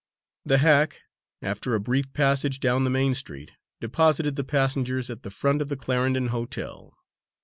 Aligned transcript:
The 0.45 0.57
hack, 0.57 1.01
after 1.43 1.75
a 1.75 1.79
brief 1.79 2.11
passage 2.13 2.59
down 2.59 2.85
the 2.85 2.89
main 2.89 3.13
street, 3.13 3.51
deposited 3.79 4.35
the 4.35 4.43
passengers 4.43 5.11
at 5.11 5.21
the 5.21 5.29
front 5.29 5.61
of 5.61 5.67
the 5.69 5.77
Clarendon 5.77 6.29
Hotel. 6.29 6.97